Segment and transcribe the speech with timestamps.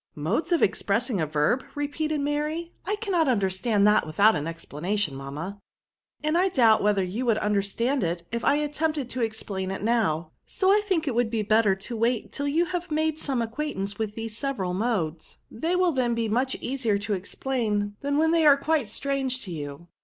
[0.29, 5.59] "Modes of expressing a verb!" repeated Mary;'* I cannot understand that without an explanation, mamma.""
[6.23, 9.83] And I doubt whether you would under stand it, if I attempted to explain it
[9.83, 13.43] now; so I think it will be better to wait till you have made some
[13.43, 18.17] acquaintance with these se veral modes; they will then be much easier to explain than
[18.17, 19.87] while they are quite strange to you."